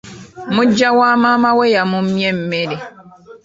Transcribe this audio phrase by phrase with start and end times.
[0.55, 2.77] Muggya wa maama we yamummye emmere.